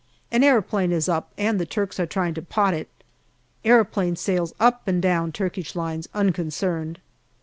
[0.31, 2.89] An aeroplane is up and the Turks are trying to pot it.
[3.63, 6.97] Aeroplane sails up and down Turkish lines unconcerned.